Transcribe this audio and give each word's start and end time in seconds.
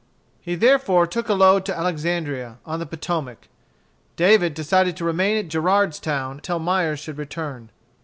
He 0.41 0.55
therefore 0.55 1.05
took 1.05 1.29
a 1.29 1.35
load 1.35 1.63
to 1.65 1.77
Alexandria, 1.77 2.57
on 2.65 2.79
the 2.79 2.87
Potomac. 2.87 3.47
David 4.15 4.55
decided 4.55 4.97
to 4.97 5.05
remain 5.05 5.37
at 5.37 5.47
Gerardstown 5.47 6.37
until 6.37 6.57
Myers 6.57 6.99
should 6.99 7.19
return. 7.19 7.69